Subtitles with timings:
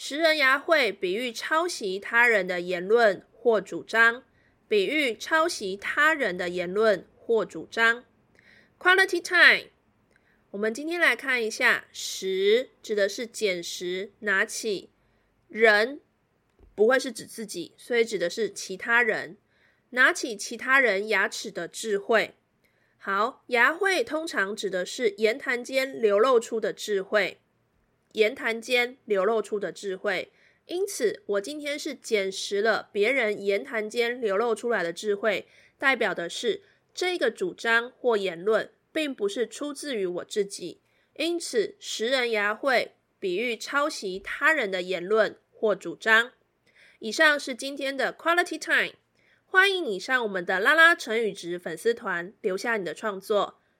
[0.00, 4.22] 拾人牙慧，比喻抄袭他人的言论或主张。
[4.68, 8.04] 比喻抄袭他人的言论或主张。
[8.78, 9.70] Quality time，
[10.52, 14.90] 我们今天来看一下“食”指的是捡拾、拿起，
[15.48, 16.00] 人
[16.76, 19.36] 不会是指自己，所以指的是其他人。
[19.90, 22.36] 拿起其他人牙齿的智慧。
[22.98, 27.40] 好，牙慧通常指的是言谈间流露出的智慧。
[28.12, 30.32] 言谈间流露出的智慧，
[30.66, 35.46] 因此我今天是捡拾了别人言谈间流露出来的智慧，
[35.78, 36.62] 代表的是
[36.94, 40.80] 这个主张或言论并不是出自于我自己，
[41.14, 46.32] 因此拾人牙慧比喻抄袭他人的言论或主张。
[46.98, 48.94] 以上是今天的 Quality Time，
[49.46, 53.60] 欢迎你上我们的拉拉成语值粉丝团留下你的创作。